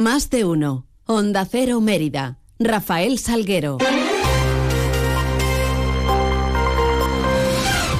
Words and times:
Más 0.00 0.30
de 0.30 0.46
uno. 0.46 0.86
Onda 1.04 1.44
Cero 1.44 1.78
Mérida. 1.82 2.38
Rafael 2.58 3.18
Salguero. 3.18 3.76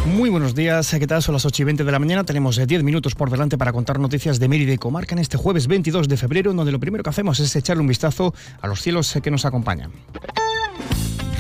Muy 0.06 0.30
buenos 0.30 0.54
días, 0.54 0.96
¿qué 0.98 1.06
tal? 1.06 1.22
Son 1.22 1.34
las 1.34 1.44
8 1.44 1.60
y 1.60 1.64
20 1.66 1.84
de 1.84 1.92
la 1.92 1.98
mañana. 1.98 2.24
Tenemos 2.24 2.56
10 2.56 2.71
eh, 2.71 2.82
minutos 2.82 3.14
por 3.14 3.28
delante 3.28 3.58
para 3.58 3.74
contar 3.74 3.98
noticias 3.98 4.40
de 4.40 4.48
Mérida 4.48 4.72
y 4.72 4.78
Comarca 4.78 5.14
en 5.14 5.18
este 5.18 5.36
jueves 5.36 5.66
22 5.66 6.08
de 6.08 6.16
febrero, 6.16 6.54
donde 6.54 6.72
lo 6.72 6.80
primero 6.80 7.04
que 7.04 7.10
hacemos 7.10 7.38
es 7.38 7.54
echarle 7.54 7.82
un 7.82 7.88
vistazo 7.88 8.32
a 8.62 8.67
los 8.67 8.80
cielos 8.80 9.14
eh, 9.14 9.21
que 9.21 9.30
nos 9.30 9.44
acompañan. 9.44 9.92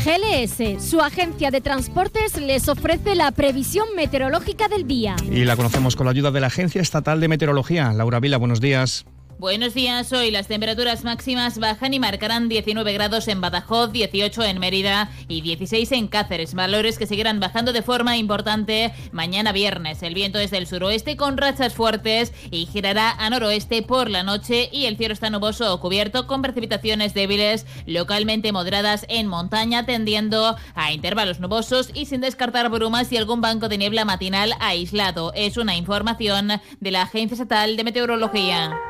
GLS, 0.04 0.86
su 0.86 1.00
agencia 1.00 1.50
de 1.50 1.62
transportes, 1.62 2.38
les 2.38 2.68
ofrece 2.68 3.14
la 3.14 3.30
previsión 3.30 3.86
meteorológica 3.96 4.68
del 4.68 4.86
día. 4.86 5.16
Y 5.32 5.46
la 5.46 5.56
conocemos 5.56 5.96
con 5.96 6.04
la 6.04 6.10
ayuda 6.10 6.30
de 6.30 6.40
la 6.40 6.48
Agencia 6.48 6.82
Estatal 6.82 7.18
de 7.18 7.28
Meteorología. 7.28 7.94
Laura 7.94 8.20
Vila, 8.20 8.36
buenos 8.36 8.60
días. 8.60 9.06
Buenos 9.40 9.72
días. 9.72 10.12
Hoy 10.12 10.30
las 10.30 10.48
temperaturas 10.48 11.02
máximas 11.02 11.58
bajan 11.58 11.94
y 11.94 11.98
marcarán 11.98 12.50
19 12.50 12.92
grados 12.92 13.26
en 13.26 13.40
Badajoz, 13.40 13.90
18 13.90 14.44
en 14.44 14.58
Mérida 14.60 15.10
y 15.28 15.40
16 15.40 15.92
en 15.92 16.08
Cáceres. 16.08 16.52
Valores 16.52 16.98
que 16.98 17.06
seguirán 17.06 17.40
bajando 17.40 17.72
de 17.72 17.80
forma 17.80 18.18
importante 18.18 18.92
mañana 19.12 19.52
viernes. 19.52 20.02
El 20.02 20.12
viento 20.12 20.38
es 20.38 20.50
del 20.50 20.66
suroeste 20.66 21.16
con 21.16 21.38
rachas 21.38 21.72
fuertes 21.72 22.34
y 22.50 22.66
girará 22.66 23.12
a 23.12 23.30
noroeste 23.30 23.80
por 23.80 24.10
la 24.10 24.24
noche 24.24 24.68
y 24.72 24.84
el 24.84 24.98
cielo 24.98 25.14
está 25.14 25.30
nuboso 25.30 25.72
o 25.72 25.80
cubierto 25.80 26.26
con 26.26 26.42
precipitaciones 26.42 27.14
débiles 27.14 27.64
localmente 27.86 28.52
moderadas 28.52 29.06
en 29.08 29.26
montaña 29.26 29.86
tendiendo 29.86 30.54
a 30.74 30.92
intervalos 30.92 31.40
nubosos 31.40 31.92
y 31.94 32.04
sin 32.04 32.20
descartar 32.20 32.68
brumas 32.68 33.10
y 33.10 33.16
algún 33.16 33.40
banco 33.40 33.70
de 33.70 33.78
niebla 33.78 34.04
matinal 34.04 34.52
aislado. 34.60 35.32
Es 35.34 35.56
una 35.56 35.76
información 35.76 36.60
de 36.80 36.90
la 36.90 37.00
Agencia 37.04 37.36
Estatal 37.36 37.78
de 37.78 37.84
Meteorología. 37.84 38.89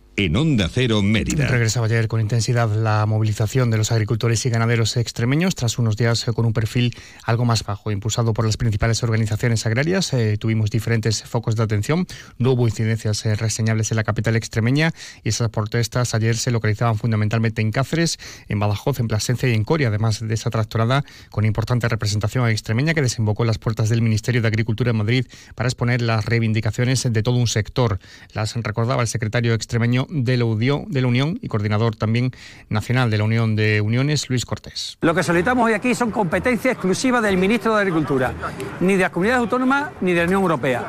en 0.17 0.35
Onda 0.35 0.69
Cero 0.69 1.01
Mérida. 1.01 1.47
Regresaba 1.47 1.85
ayer 1.85 2.07
con 2.07 2.19
intensidad 2.19 2.69
la 2.75 3.05
movilización 3.05 3.71
de 3.71 3.77
los 3.77 3.91
agricultores 3.91 4.45
y 4.45 4.49
ganaderos 4.49 4.97
extremeños 4.97 5.55
tras 5.55 5.79
unos 5.79 5.95
días 5.95 6.25
con 6.35 6.45
un 6.45 6.53
perfil 6.53 6.95
algo 7.23 7.45
más 7.45 7.63
bajo, 7.63 7.91
impulsado 7.91 8.33
por 8.33 8.45
las 8.45 8.57
principales 8.57 9.03
organizaciones 9.03 9.65
agrarias. 9.65 10.13
Eh, 10.13 10.37
tuvimos 10.37 10.69
diferentes 10.69 11.23
focos 11.23 11.55
de 11.55 11.63
atención, 11.63 12.05
no 12.37 12.51
hubo 12.51 12.67
incidencias 12.67 13.25
eh, 13.25 13.35
reseñables 13.35 13.91
en 13.91 13.97
la 13.97 14.03
capital 14.03 14.35
extremeña 14.35 14.91
y 15.23 15.29
esas 15.29 15.49
protestas 15.49 16.13
ayer 16.13 16.35
se 16.35 16.51
localizaban 16.51 16.97
fundamentalmente 16.97 17.61
en 17.61 17.71
Cáceres, 17.71 18.19
en 18.47 18.59
Badajoz, 18.59 18.99
en 18.99 19.07
Plasencia 19.07 19.49
y 19.49 19.53
en 19.53 19.63
Coria, 19.63 19.87
además 19.87 20.19
de 20.19 20.33
esa 20.33 20.49
tractorada 20.49 21.05
con 21.29 21.45
importante 21.45 21.87
representación 21.87 22.47
extremeña 22.49 22.93
que 22.93 23.01
desembocó 23.01 23.43
en 23.43 23.47
las 23.47 23.59
puertas 23.59 23.89
del 23.89 24.01
Ministerio 24.01 24.41
de 24.41 24.47
Agricultura 24.47 24.91
en 24.91 24.97
Madrid 24.97 25.25
para 25.55 25.67
exponer 25.67 26.01
las 26.01 26.25
reivindicaciones 26.25 27.07
de 27.09 27.23
todo 27.23 27.35
un 27.35 27.47
sector. 27.47 27.99
Las 28.33 28.55
recordaba 28.55 29.01
el 29.01 29.07
secretario 29.07 29.53
extremeño 29.53 30.00
de 30.09 30.37
la, 30.37 30.45
de 30.45 31.01
la 31.01 31.07
Unión 31.07 31.39
y 31.41 31.47
coordinador 31.47 31.95
también 31.95 32.31
nacional 32.69 33.09
de 33.09 33.17
la 33.17 33.23
Unión 33.23 33.55
de 33.55 33.81
Uniones, 33.81 34.29
Luis 34.29 34.45
Cortés. 34.45 34.97
Lo 35.01 35.13
que 35.13 35.23
solicitamos 35.23 35.65
hoy 35.65 35.73
aquí 35.73 35.95
son 35.95 36.11
competencias 36.11 36.73
exclusivas 36.73 37.21
del 37.21 37.37
ministro 37.37 37.75
de 37.75 37.81
Agricultura, 37.81 38.33
ni 38.79 38.95
de 38.95 39.01
las 39.01 39.11
comunidades 39.11 39.41
autónomas 39.41 39.91
ni 40.01 40.13
de 40.13 40.21
la 40.21 40.25
Unión 40.25 40.41
Europea. 40.41 40.85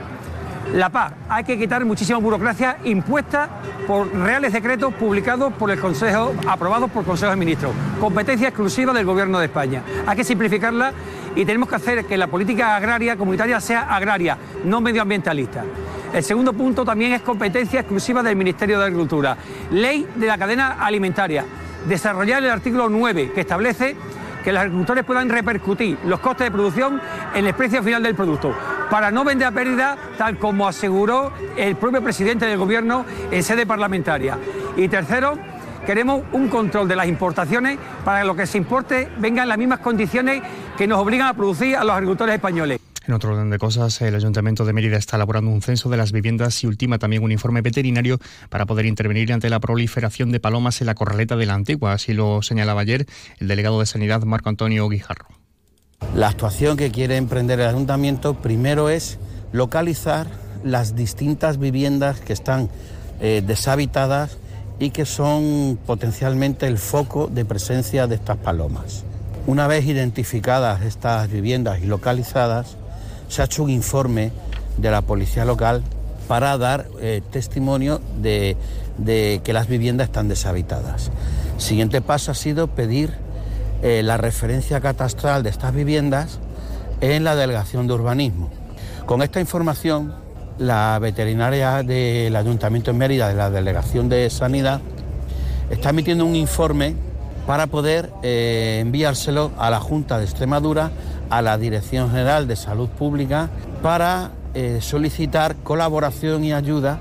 La 0.74 0.88
paz, 0.88 1.12
hay 1.28 1.44
que 1.44 1.58
quitar 1.58 1.84
muchísima 1.84 2.18
burocracia 2.18 2.78
impuesta 2.84 3.50
por 3.86 4.10
reales 4.14 4.54
decretos 4.54 4.94
publicados 4.94 5.52
por 5.52 5.70
el 5.70 5.78
Consejo, 5.78 6.34
aprobados 6.48 6.90
por 6.90 7.02
el 7.02 7.08
Consejo 7.08 7.30
de 7.30 7.36
Ministros. 7.36 7.72
Competencia 8.00 8.48
exclusiva 8.48 8.94
del 8.94 9.04
Gobierno 9.04 9.38
de 9.38 9.46
España. 9.46 9.82
Hay 10.06 10.16
que 10.16 10.24
simplificarla 10.24 10.94
y 11.36 11.44
tenemos 11.44 11.68
que 11.68 11.74
hacer 11.74 12.06
que 12.06 12.16
la 12.16 12.28
política 12.28 12.74
agraria 12.76 13.16
comunitaria 13.16 13.60
sea 13.60 13.82
agraria, 13.82 14.38
no 14.64 14.80
medioambientalista. 14.80 15.62
El 16.12 16.22
segundo 16.22 16.52
punto 16.52 16.84
también 16.84 17.12
es 17.12 17.22
competencia 17.22 17.80
exclusiva 17.80 18.22
del 18.22 18.36
Ministerio 18.36 18.78
de 18.78 18.84
Agricultura. 18.84 19.36
Ley 19.70 20.06
de 20.14 20.26
la 20.26 20.36
cadena 20.36 20.76
alimentaria. 20.78 21.44
Desarrollar 21.88 22.42
el 22.42 22.50
artículo 22.50 22.90
9 22.90 23.32
que 23.34 23.40
establece 23.40 23.96
que 24.44 24.52
los 24.52 24.60
agricultores 24.60 25.04
puedan 25.04 25.30
repercutir 25.30 25.96
los 26.04 26.20
costes 26.20 26.46
de 26.46 26.50
producción 26.50 27.00
en 27.34 27.46
el 27.46 27.54
precio 27.54 27.82
final 27.82 28.02
del 28.02 28.14
producto, 28.14 28.54
para 28.90 29.10
no 29.10 29.24
vender 29.24 29.48
a 29.48 29.52
pérdida, 29.52 29.96
tal 30.18 30.36
como 30.36 30.68
aseguró 30.68 31.32
el 31.56 31.76
propio 31.76 32.02
presidente 32.02 32.44
del 32.44 32.58
Gobierno 32.58 33.06
en 33.30 33.42
sede 33.42 33.64
parlamentaria. 33.64 34.36
Y 34.76 34.88
tercero, 34.88 35.38
queremos 35.86 36.22
un 36.32 36.48
control 36.48 36.88
de 36.88 36.96
las 36.96 37.06
importaciones 37.06 37.78
para 38.04 38.20
que 38.20 38.26
lo 38.26 38.36
que 38.36 38.46
se 38.46 38.58
importe 38.58 39.08
venga 39.18 39.44
en 39.44 39.48
las 39.48 39.58
mismas 39.58 39.78
condiciones 39.78 40.42
que 40.76 40.86
nos 40.86 40.98
obligan 40.98 41.28
a 41.28 41.34
producir 41.34 41.76
a 41.76 41.84
los 41.84 41.94
agricultores 41.94 42.34
españoles. 42.34 42.80
En 43.06 43.14
otro 43.14 43.32
orden 43.32 43.50
de 43.50 43.58
cosas, 43.58 44.00
el 44.00 44.14
Ayuntamiento 44.14 44.64
de 44.64 44.72
Mérida 44.72 44.96
está 44.96 45.16
elaborando 45.16 45.50
un 45.50 45.60
censo 45.60 45.90
de 45.90 45.96
las 45.96 46.12
viviendas 46.12 46.62
y 46.62 46.68
ultima 46.68 46.98
también 46.98 47.24
un 47.24 47.32
informe 47.32 47.60
veterinario 47.60 48.18
para 48.48 48.64
poder 48.64 48.86
intervenir 48.86 49.32
ante 49.32 49.50
la 49.50 49.58
proliferación 49.58 50.30
de 50.30 50.38
palomas 50.38 50.80
en 50.80 50.86
la 50.86 50.94
corraleta 50.94 51.34
de 51.34 51.46
la 51.46 51.54
Antigua. 51.54 51.94
Así 51.94 52.12
lo 52.12 52.42
señalaba 52.42 52.82
ayer 52.82 53.06
el 53.40 53.48
delegado 53.48 53.80
de 53.80 53.86
Sanidad, 53.86 54.22
Marco 54.22 54.50
Antonio 54.50 54.88
Guijarro. 54.88 55.26
La 56.14 56.28
actuación 56.28 56.76
que 56.76 56.92
quiere 56.92 57.16
emprender 57.16 57.58
el 57.58 57.68
Ayuntamiento 57.68 58.34
primero 58.34 58.88
es 58.88 59.18
localizar 59.52 60.28
las 60.62 60.94
distintas 60.94 61.58
viviendas 61.58 62.20
que 62.20 62.32
están 62.32 62.70
eh, 63.20 63.42
deshabitadas 63.44 64.38
y 64.78 64.90
que 64.90 65.06
son 65.06 65.78
potencialmente 65.86 66.66
el 66.66 66.78
foco 66.78 67.26
de 67.26 67.44
presencia 67.44 68.06
de 68.06 68.14
estas 68.14 68.36
palomas. 68.36 69.04
Una 69.46 69.66
vez 69.66 69.86
identificadas 69.86 70.82
estas 70.82 71.28
viviendas 71.30 71.80
y 71.82 71.86
localizadas, 71.86 72.76
se 73.32 73.40
ha 73.40 73.46
hecho 73.46 73.62
un 73.62 73.70
informe 73.70 74.30
de 74.76 74.90
la 74.90 75.00
policía 75.00 75.46
local 75.46 75.82
para 76.28 76.58
dar 76.58 76.86
eh, 77.00 77.22
testimonio 77.30 77.98
de, 78.20 78.56
que 79.42 79.52
las 79.54 79.68
viviendas 79.68 80.08
están 80.08 80.28
deshabitadas. 80.28 81.10
siguiente 81.56 82.02
paso 82.02 82.30
ha 82.30 82.34
sido 82.34 82.66
pedir 82.66 83.14
eh, 83.82 84.02
la 84.02 84.18
referencia 84.18 84.82
catastral 84.82 85.42
de 85.42 85.48
estas 85.48 85.74
viviendas 85.74 86.40
en 87.00 87.24
la 87.24 87.34
delegación 87.34 87.86
de 87.86 87.94
urbanismo. 87.94 88.50
Con 89.06 89.22
esta 89.22 89.40
información, 89.40 90.14
la 90.58 90.98
veterinaria 91.00 91.82
del 91.82 92.36
Ayuntamiento 92.36 92.92
de 92.92 92.98
Mérida, 92.98 93.28
de 93.28 93.34
la 93.34 93.50
Delegación 93.50 94.10
de 94.10 94.28
Sanidad, 94.28 94.82
está 95.70 95.88
emitiendo 95.88 96.26
un 96.26 96.36
informe 96.36 96.96
para 97.46 97.66
poder 97.66 98.12
eh, 98.22 98.78
enviárselo 98.82 99.52
a 99.56 99.70
la 99.70 99.80
Junta 99.80 100.18
de 100.18 100.24
Extremadura 100.24 100.90
a 101.32 101.40
la 101.40 101.56
Dirección 101.56 102.10
General 102.10 102.46
de 102.46 102.56
Salud 102.56 102.90
Pública 102.90 103.48
para 103.80 104.32
eh, 104.52 104.80
solicitar 104.82 105.56
colaboración 105.56 106.44
y 106.44 106.52
ayuda 106.52 107.00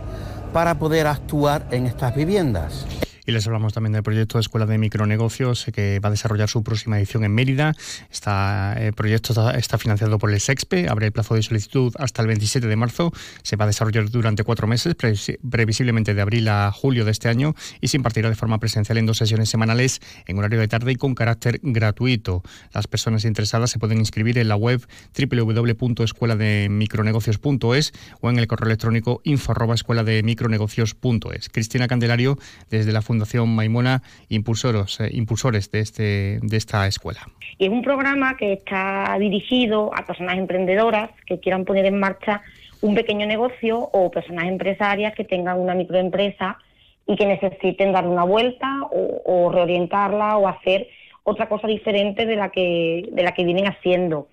para 0.53 0.75
poder 0.80 1.06
actuar 1.06 1.66
en 1.69 1.86
estas 1.86 2.16
viviendas. 2.16 2.86
Y 3.25 3.31
les 3.31 3.45
hablamos 3.45 3.73
también 3.73 3.93
del 3.93 4.03
proyecto 4.03 4.37
de 4.37 4.41
Escuela 4.41 4.65
de 4.65 4.77
Micronegocios 4.77 5.67
eh, 5.67 5.71
que 5.71 5.99
va 5.99 6.07
a 6.07 6.11
desarrollar 6.11 6.49
su 6.49 6.63
próxima 6.63 6.97
edición 6.97 7.23
en 7.23 7.33
Mérida. 7.33 7.75
Este 8.11 8.93
proyecto 8.93 9.51
está, 9.51 9.77
financiado 9.77 10.17
por 10.17 10.31
el 10.31 10.39
SEXPE, 10.39 10.89
abre 10.89 11.07
el 11.07 11.11
plazo 11.11 11.35
de 11.35 11.43
solicitud 11.43 11.93
hasta 11.99 12.21
el 12.21 12.27
27 12.27 12.67
de 12.67 12.75
marzo. 12.75 13.11
Se 13.43 13.55
va 13.55 13.65
a 13.65 13.67
desarrollar 13.67 14.09
durante 14.09 14.43
cuatro 14.43 14.68
meses, 14.68 14.95
previsiblemente 14.95 16.13
de 16.13 16.21
abril 16.21 16.47
a 16.47 16.71
julio 16.71 17.06
de 17.06 17.12
este 17.12 17.29
año, 17.29 17.53
y 17.79 17.89
se 17.89 17.97
impartirá 17.97 18.29
de 18.29 18.35
forma 18.35 18.59
presencial 18.59 18.97
en 18.97 19.06
dos 19.06 19.18
sesiones 19.18 19.50
semanales 19.50 20.01
en 20.25 20.39
horario 20.39 20.59
de 20.59 20.67
tarde 20.67 20.91
y 20.91 20.95
con 20.95 21.15
carácter 21.15 21.59
gratuito. 21.63 22.44
Las 22.74 22.88
personas 22.88 23.25
interesadas 23.25 23.69
se 23.69 23.79
pueden 23.79 24.00
inscribir 24.00 24.38
en 24.38 24.47
la 24.47 24.56
web 24.56 24.88
www.escuelademicronegocios.es 25.17 27.94
o 28.21 28.29
en 28.29 28.39
el 28.39 28.47
correo 28.47 28.67
electrónico 28.67 29.19
info@escuelademicronegocios.es. 29.24 31.50
Cristina 31.50 31.88
Candelario, 31.88 32.38
desde 32.69 32.91
la 32.91 33.01
Fundación 33.12 33.54
Maimona, 33.54 34.02
impulsores, 34.30 35.02
eh, 35.02 35.10
impulsores 35.12 35.69
de, 35.69 35.80
este, 35.81 36.40
de 36.42 36.56
esta 36.56 36.88
escuela. 36.88 37.19
Y 37.58 37.66
es 37.66 37.69
un 37.69 37.81
programa 37.81 38.38
que 38.38 38.54
está 38.54 39.18
dirigido 39.19 39.92
a 39.94 40.06
personas 40.06 40.38
emprendedoras 40.38 41.10
que 41.25 41.42
quieran 41.42 41.66
poner 41.66 41.86
en 41.86 42.00
marcha 42.00 42.42
un 42.80 42.96
pequeño 42.96 43.28
negocio 43.28 43.80
o 43.80 44.10
personas 44.12 44.46
empresarias 44.46 45.13
que 45.13 45.25
tengan 45.25 45.60
una 45.60 45.75
microempresa 45.75 46.58
y 47.06 47.18
que 47.18 47.25
necesiten 47.25 47.92
darle 47.92 48.12
una 48.12 48.24
vuelta 48.24 48.68
o, 48.92 49.52
reorientarla 49.52 50.38
o 50.38 50.48
hacer 50.48 50.88
otra 51.24 51.50
cosa 51.50 51.68
diferente 51.68 52.25
de 52.25 52.38
la 52.38 52.50
que, 52.50 53.10
de 53.12 53.24
la 53.24 53.34
que 53.34 53.44
vienen 53.44 53.68
haciendo. 53.68 54.30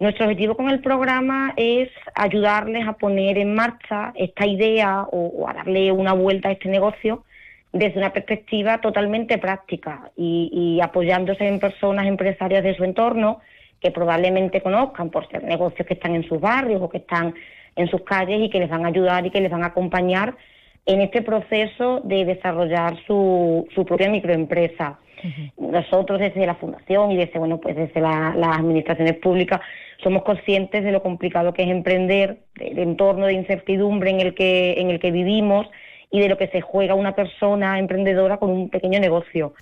Nuestro 0.00 0.24
objetivo 0.24 0.56
con 0.56 0.68
el 0.68 0.80
programa 0.80 1.54
es 1.56 1.90
ayudarles 2.16 2.88
a 2.88 2.94
poner 2.94 3.38
en 3.38 3.54
marcha 3.54 4.12
esta 4.16 4.46
idea 4.46 5.06
o, 5.12 5.48
a 5.48 5.54
darle 5.54 5.92
una 5.92 6.12
vuelta 6.12 6.48
a 6.48 6.52
este 6.52 6.68
negocio 6.68 7.22
desde 7.78 7.98
una 7.98 8.12
perspectiva 8.12 8.80
totalmente 8.80 9.38
práctica 9.38 10.10
y, 10.16 10.50
y 10.52 10.80
apoyándose 10.80 11.46
en 11.46 11.60
personas 11.60 12.06
empresarias 12.06 12.62
de 12.62 12.74
su 12.74 12.84
entorno 12.84 13.40
que 13.80 13.90
probablemente 13.90 14.60
conozcan 14.60 15.10
por 15.10 15.28
ser 15.28 15.44
negocios 15.44 15.86
que 15.86 15.94
están 15.94 16.14
en 16.14 16.26
sus 16.28 16.40
barrios 16.40 16.80
o 16.82 16.88
que 16.88 16.98
están 16.98 17.34
en 17.76 17.88
sus 17.88 18.02
calles 18.02 18.40
y 18.40 18.50
que 18.50 18.58
les 18.58 18.70
van 18.70 18.84
a 18.84 18.88
ayudar 18.88 19.26
y 19.26 19.30
que 19.30 19.40
les 19.40 19.50
van 19.50 19.62
a 19.62 19.66
acompañar 19.66 20.34
en 20.86 21.00
este 21.00 21.22
proceso 21.22 22.00
de 22.04 22.24
desarrollar 22.24 22.96
su, 23.06 23.66
su 23.74 23.84
propia 23.84 24.08
microempresa. 24.08 24.98
Nosotros 25.58 26.20
desde 26.20 26.46
la 26.46 26.54
Fundación 26.54 27.10
y 27.10 27.16
desde, 27.16 27.38
bueno, 27.38 27.58
pues 27.58 27.74
desde 27.74 28.00
las 28.00 28.58
administraciones 28.58 29.14
públicas 29.14 29.60
somos 30.02 30.22
conscientes 30.22 30.84
de 30.84 30.92
lo 30.92 31.02
complicado 31.02 31.52
que 31.52 31.64
es 31.64 31.70
emprender, 31.70 32.38
del 32.54 32.78
entorno 32.78 33.26
de 33.26 33.32
incertidumbre 33.32 34.10
en 34.10 34.20
el 34.20 34.34
que, 34.34 34.74
en 34.78 34.90
el 34.90 35.00
que 35.00 35.10
vivimos 35.10 35.66
y 36.10 36.20
de 36.20 36.28
lo 36.28 36.36
que 36.36 36.48
se 36.48 36.60
juega 36.60 36.94
una 36.94 37.14
persona 37.14 37.78
emprendedora 37.78 38.38
con 38.38 38.50
un 38.50 38.70
pequeño 38.70 39.00
negocio. 39.00 39.54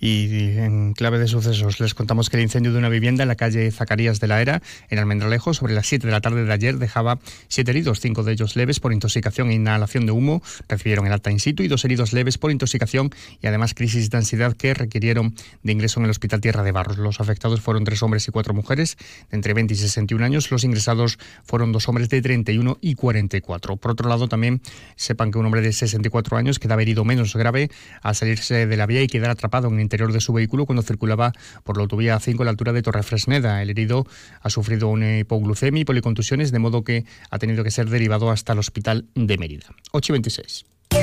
Y 0.00 0.56
en 0.56 0.94
clave 0.94 1.18
de 1.18 1.28
sucesos 1.28 1.78
les 1.78 1.92
contamos 1.92 2.30
que 2.30 2.38
el 2.38 2.42
incendio 2.42 2.72
de 2.72 2.78
una 2.78 2.88
vivienda 2.88 3.22
en 3.22 3.28
la 3.28 3.34
calle 3.34 3.70
Zacarías 3.70 4.18
de 4.18 4.28
la 4.28 4.40
Era, 4.40 4.62
en 4.88 4.98
Almendralejo, 4.98 5.52
sobre 5.52 5.74
las 5.74 5.86
7 5.86 6.06
de 6.06 6.12
la 6.12 6.22
tarde 6.22 6.44
de 6.44 6.52
ayer, 6.52 6.78
dejaba 6.78 7.18
siete 7.48 7.72
heridos, 7.72 8.00
cinco 8.00 8.22
de 8.22 8.32
ellos 8.32 8.56
leves 8.56 8.80
por 8.80 8.94
intoxicación 8.94 9.50
e 9.50 9.54
inhalación 9.54 10.06
de 10.06 10.12
humo, 10.12 10.42
recibieron 10.68 11.06
el 11.06 11.12
alta 11.12 11.30
in 11.30 11.38
situ 11.38 11.62
y 11.62 11.68
dos 11.68 11.84
heridos 11.84 12.14
leves 12.14 12.38
por 12.38 12.50
intoxicación 12.50 13.10
y 13.42 13.46
además 13.46 13.74
crisis 13.74 14.08
de 14.08 14.16
ansiedad 14.16 14.56
que 14.56 14.72
requirieron 14.72 15.34
de 15.62 15.72
ingreso 15.72 16.00
en 16.00 16.04
el 16.04 16.10
Hospital 16.10 16.40
Tierra 16.40 16.62
de 16.62 16.72
Barros. 16.72 16.96
Los 16.96 17.20
afectados 17.20 17.60
fueron 17.60 17.84
tres 17.84 18.02
hombres 18.02 18.26
y 18.26 18.30
cuatro 18.30 18.54
mujeres 18.54 18.96
de 19.30 19.36
entre 19.36 19.52
20 19.52 19.74
y 19.74 19.76
61 19.76 20.24
años. 20.24 20.50
Los 20.50 20.64
ingresados 20.64 21.18
fueron 21.44 21.72
dos 21.72 21.88
hombres 21.88 22.08
de 22.08 22.22
31 22.22 22.78
y 22.80 22.94
44. 22.94 23.76
Por 23.76 23.90
otro 23.90 24.08
lado, 24.08 24.28
también 24.28 24.62
sepan 24.96 25.30
que 25.30 25.38
un 25.38 25.44
hombre 25.44 25.60
de 25.60 25.72
64 25.72 26.38
años 26.38 26.58
quedaba 26.58 26.80
herido 26.80 27.04
menos 27.04 27.36
grave 27.36 27.70
al 28.00 28.14
salirse 28.14 28.66
de 28.66 28.76
la 28.76 28.86
vía 28.86 29.02
y 29.02 29.06
quedar 29.06 29.30
atrapado 29.30 29.68
en 29.68 29.89
de 29.90 30.20
su 30.20 30.32
vehículo 30.32 30.66
cuando 30.66 30.82
circulaba 30.82 31.32
por 31.64 31.76
la 31.76 31.82
autovía 31.82 32.18
5 32.18 32.42
a 32.42 32.44
la 32.44 32.50
altura 32.52 32.72
de 32.72 32.82
Torrefresneda. 32.82 33.60
El 33.60 33.70
herido 33.70 34.06
ha 34.40 34.48
sufrido 34.48 34.88
una 34.88 35.18
hipoglucemia 35.18 35.82
y 35.82 35.84
policontusiones, 35.84 36.52
de 36.52 36.58
modo 36.60 36.84
que 36.84 37.04
ha 37.30 37.38
tenido 37.38 37.64
que 37.64 37.70
ser 37.70 37.90
derivado 37.90 38.30
hasta 38.30 38.52
el 38.52 38.60
hospital 38.60 39.06
de 39.14 39.36
Mérida. 39.36 39.66
8 39.92 40.12
y 40.12 40.14
26. 40.14 40.64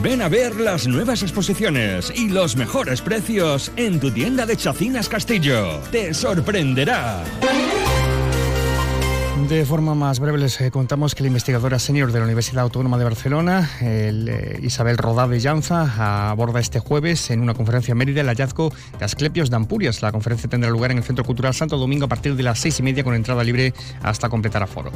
Ven 0.00 0.22
a 0.22 0.28
ver 0.28 0.56
las 0.56 0.86
nuevas 0.86 1.22
exposiciones 1.22 2.12
y 2.14 2.28
los 2.28 2.56
mejores 2.56 3.02
precios 3.02 3.72
en 3.76 4.00
tu 4.00 4.10
tienda 4.10 4.46
de 4.46 4.56
Chacinas 4.56 5.08
Castillo. 5.08 5.80
Te 5.90 6.14
sorprenderá. 6.14 7.22
De 9.48 9.66
forma 9.66 9.94
más 9.94 10.20
breve 10.20 10.38
les 10.38 10.60
eh, 10.60 10.70
contamos 10.70 11.14
que 11.14 11.22
la 11.22 11.26
investigadora 11.26 11.78
senior 11.78 12.12
de 12.12 12.20
la 12.20 12.24
Universidad 12.24 12.62
Autónoma 12.62 12.96
de 12.96 13.04
Barcelona, 13.04 13.68
eh, 13.82 14.58
Isabel 14.62 14.96
Rodá 14.96 15.26
de 15.26 15.40
Llanza, 15.40 16.30
aborda 16.30 16.60
este 16.60 16.78
jueves 16.78 17.30
en 17.30 17.40
una 17.40 17.52
conferencia 17.52 17.92
en 17.92 17.98
Mérida 17.98 18.20
el 18.20 18.28
hallazgo 18.28 18.72
de 18.98 19.04
Asclepios 19.04 19.50
de 19.50 19.56
Ampurias. 19.56 20.00
La 20.00 20.12
conferencia 20.12 20.48
tendrá 20.48 20.70
lugar 20.70 20.92
en 20.92 20.98
el 20.98 21.04
Centro 21.04 21.24
Cultural 21.24 21.54
Santo 21.54 21.76
Domingo 21.76 22.06
a 22.06 22.08
partir 22.08 22.36
de 22.36 22.42
las 22.44 22.60
seis 22.60 22.78
y 22.78 22.82
media 22.82 23.04
con 23.04 23.14
entrada 23.14 23.44
libre 23.44 23.74
hasta 24.02 24.28
completar 24.28 24.62
aforo. 24.62 24.92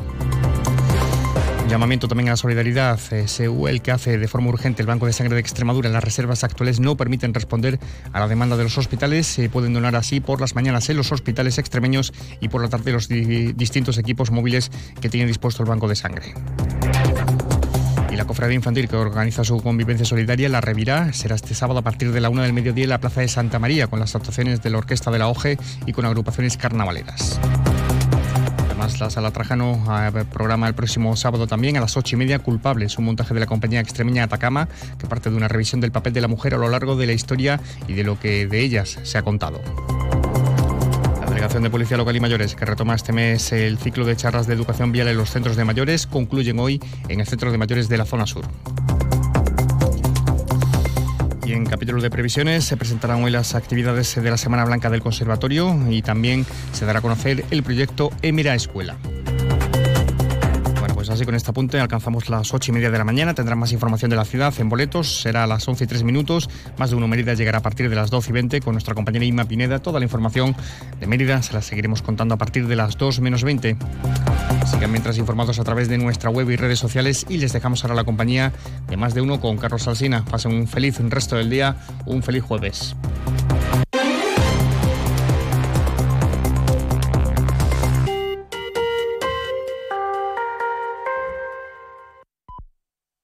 Llamamiento 1.68 2.06
también 2.06 2.28
a 2.28 2.32
la 2.32 2.36
solidaridad. 2.36 2.98
SEU, 3.26 3.66
el 3.66 3.82
que 3.82 3.90
hace 3.90 4.18
de 4.18 4.28
forma 4.28 4.48
urgente 4.48 4.82
el 4.82 4.86
Banco 4.86 5.06
de 5.06 5.12
Sangre 5.12 5.34
de 5.34 5.40
Extremadura. 5.40 5.90
Las 5.90 6.04
reservas 6.04 6.44
actuales 6.44 6.78
no 6.78 6.96
permiten 6.96 7.34
responder 7.34 7.80
a 8.12 8.20
la 8.20 8.28
demanda 8.28 8.56
de 8.56 8.62
los 8.62 8.78
hospitales. 8.78 9.26
Se 9.26 9.48
pueden 9.48 9.74
donar 9.74 9.96
así 9.96 10.20
por 10.20 10.40
las 10.40 10.54
mañanas 10.54 10.88
en 10.90 10.96
los 10.96 11.10
hospitales 11.10 11.58
extremeños 11.58 12.12
y 12.40 12.48
por 12.48 12.62
la 12.62 12.68
tarde 12.68 12.92
los 12.92 13.08
distintos 13.08 13.98
equipos 13.98 14.30
móviles 14.30 14.70
que 15.00 15.08
tiene 15.08 15.26
dispuesto 15.26 15.64
el 15.64 15.68
Banco 15.68 15.88
de 15.88 15.96
Sangre. 15.96 16.34
Y 18.10 18.16
la 18.16 18.24
cofradía 18.24 18.54
infantil 18.54 18.88
que 18.88 18.96
organiza 18.96 19.42
su 19.42 19.60
convivencia 19.60 20.06
solidaria, 20.06 20.48
la 20.48 20.60
Revirá, 20.60 21.12
será 21.12 21.34
este 21.34 21.54
sábado 21.54 21.80
a 21.80 21.82
partir 21.82 22.12
de 22.12 22.20
la 22.20 22.30
una 22.30 22.44
del 22.44 22.52
mediodía 22.52 22.84
en 22.84 22.90
la 22.90 23.00
Plaza 23.00 23.22
de 23.22 23.28
Santa 23.28 23.58
María, 23.58 23.88
con 23.88 23.98
las 23.98 24.14
actuaciones 24.14 24.62
de 24.62 24.70
la 24.70 24.78
Orquesta 24.78 25.10
de 25.10 25.18
la 25.18 25.28
OGE 25.28 25.58
y 25.84 25.92
con 25.92 26.04
agrupaciones 26.04 26.56
carnavaleras. 26.56 27.40
La 28.86 29.10
Sala 29.10 29.32
Trajano 29.32 29.82
programa 30.32 30.68
el 30.68 30.74
próximo 30.74 31.16
sábado 31.16 31.48
también 31.48 31.76
a 31.76 31.80
las 31.80 31.96
ocho 31.96 32.14
y 32.14 32.18
media 32.18 32.38
Culpables, 32.38 32.96
un 32.98 33.04
montaje 33.06 33.34
de 33.34 33.40
la 33.40 33.46
compañía 33.46 33.80
extremeña 33.80 34.22
Atacama 34.22 34.68
que 34.96 35.08
parte 35.08 35.28
de 35.28 35.36
una 35.36 35.48
revisión 35.48 35.80
del 35.80 35.90
papel 35.90 36.12
de 36.12 36.20
la 36.20 36.28
mujer 36.28 36.54
a 36.54 36.56
lo 36.56 36.68
largo 36.68 36.94
de 36.94 37.06
la 37.06 37.12
historia 37.12 37.60
y 37.88 37.94
de 37.94 38.04
lo 38.04 38.18
que 38.18 38.46
de 38.46 38.60
ellas 38.60 38.98
se 39.02 39.18
ha 39.18 39.22
contado. 39.22 39.60
La 41.20 41.26
Delegación 41.26 41.64
de 41.64 41.70
Policía 41.70 41.96
Local 41.96 42.14
y 42.14 42.20
Mayores, 42.20 42.54
que 42.54 42.64
retoma 42.64 42.94
este 42.94 43.12
mes 43.12 43.52
el 43.52 43.76
ciclo 43.76 44.06
de 44.06 44.14
charlas 44.14 44.46
de 44.46 44.54
educación 44.54 44.92
vial 44.92 45.08
en 45.08 45.16
los 45.16 45.30
centros 45.30 45.56
de 45.56 45.64
mayores, 45.64 46.06
concluyen 46.06 46.60
hoy 46.60 46.80
en 47.08 47.20
el 47.20 47.26
Centro 47.26 47.50
de 47.50 47.58
Mayores 47.58 47.88
de 47.88 47.98
la 47.98 48.06
Zona 48.06 48.26
Sur. 48.26 48.44
Y 51.46 51.52
en 51.52 51.64
capítulo 51.64 52.02
de 52.02 52.10
previsiones 52.10 52.64
se 52.64 52.76
presentarán 52.76 53.22
hoy 53.22 53.30
las 53.30 53.54
actividades 53.54 54.20
de 54.20 54.30
la 54.30 54.36
Semana 54.36 54.64
Blanca 54.64 54.90
del 54.90 55.00
Conservatorio 55.00 55.78
y 55.88 56.02
también 56.02 56.44
se 56.72 56.84
dará 56.84 56.98
a 56.98 57.02
conocer 57.02 57.44
el 57.52 57.62
proyecto 57.62 58.10
Emira 58.20 58.54
Escuela. 58.56 58.96
Pues 61.06 61.20
así 61.20 61.24
con 61.24 61.36
este 61.36 61.50
apunte 61.50 61.78
alcanzamos 61.78 62.28
las 62.28 62.52
ocho 62.52 62.72
y 62.72 62.74
media 62.74 62.90
de 62.90 62.98
la 62.98 63.04
mañana. 63.04 63.32
Tendrán 63.32 63.60
más 63.60 63.70
información 63.70 64.10
de 64.10 64.16
la 64.16 64.24
ciudad 64.24 64.52
en 64.58 64.68
boletos. 64.68 65.20
Será 65.20 65.44
a 65.44 65.46
las 65.46 65.68
11 65.68 65.84
y 65.84 65.86
3 65.86 66.02
minutos. 66.02 66.50
Más 66.78 66.90
de 66.90 66.96
uno 66.96 67.06
Mérida 67.06 67.34
llegará 67.34 67.58
a 67.58 67.62
partir 67.62 67.88
de 67.88 67.94
las 67.94 68.10
12 68.10 68.30
y 68.30 68.32
20 68.32 68.60
con 68.60 68.74
nuestra 68.74 68.96
compañera 68.96 69.24
Inma 69.24 69.44
Pineda. 69.44 69.78
Toda 69.78 70.00
la 70.00 70.04
información 70.04 70.56
de 70.98 71.06
Mérida 71.06 71.40
se 71.42 71.52
la 71.52 71.62
seguiremos 71.62 72.02
contando 72.02 72.34
a 72.34 72.38
partir 72.38 72.66
de 72.66 72.74
las 72.74 72.98
2 72.98 73.20
menos 73.20 73.44
20. 73.44 73.76
Sigan 74.76 74.90
mientras 74.90 75.16
informados 75.16 75.58
a 75.58 75.64
través 75.64 75.88
de 75.88 75.96
nuestra 75.96 76.28
web 76.28 76.50
y 76.50 76.56
redes 76.56 76.78
sociales 76.78 77.24
y 77.30 77.38
les 77.38 77.54
dejamos 77.54 77.82
ahora 77.82 77.94
la 77.94 78.04
compañía 78.04 78.52
de 78.90 78.98
más 78.98 79.14
de 79.14 79.22
uno 79.22 79.40
con 79.40 79.56
Carlos 79.56 79.88
Alsina. 79.88 80.22
Pasen 80.26 80.52
un 80.52 80.68
feliz 80.68 81.00
resto 81.00 81.34
del 81.36 81.48
día, 81.48 81.76
un 82.04 82.22
feliz 82.22 82.42
jueves. 82.42 82.94